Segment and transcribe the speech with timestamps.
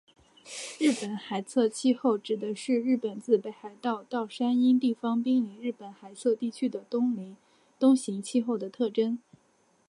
[0.79, 9.19] 日本海侧气候指的是日本自北海道到山阴地方滨临日本海侧地区的冬型气候的特征。